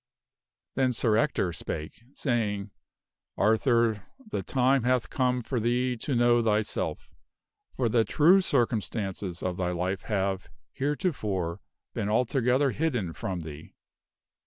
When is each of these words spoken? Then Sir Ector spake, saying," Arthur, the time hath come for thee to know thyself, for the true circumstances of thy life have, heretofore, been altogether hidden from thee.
Then 0.73 0.93
Sir 0.93 1.15
Ector 1.15 1.53
spake, 1.53 2.01
saying," 2.15 2.71
Arthur, 3.47 4.07
the 4.31 4.41
time 4.41 4.81
hath 4.81 5.11
come 5.11 5.43
for 5.43 5.59
thee 5.59 5.95
to 5.97 6.15
know 6.15 6.41
thyself, 6.43 7.11
for 7.75 7.87
the 7.87 8.03
true 8.03 8.41
circumstances 8.41 9.43
of 9.43 9.57
thy 9.57 9.69
life 9.69 10.01
have, 10.09 10.49
heretofore, 10.71 11.61
been 11.93 12.09
altogether 12.09 12.71
hidden 12.71 13.13
from 13.13 13.41
thee. 13.41 13.75